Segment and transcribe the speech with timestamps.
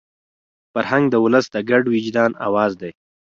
[0.73, 2.91] فرهنګ د ولس د ګډ وجدان اواز دی.